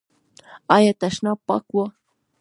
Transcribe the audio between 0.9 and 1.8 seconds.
تشناب پاک و؟